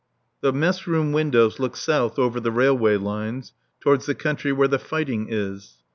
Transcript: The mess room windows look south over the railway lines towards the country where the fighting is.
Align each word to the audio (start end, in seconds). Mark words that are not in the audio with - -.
The 0.39 0.51
mess 0.51 0.87
room 0.87 1.11
windows 1.11 1.59
look 1.59 1.77
south 1.77 2.17
over 2.17 2.39
the 2.39 2.49
railway 2.49 2.97
lines 2.97 3.53
towards 3.79 4.07
the 4.07 4.15
country 4.15 4.51
where 4.51 4.67
the 4.67 4.79
fighting 4.79 5.27
is. 5.29 5.77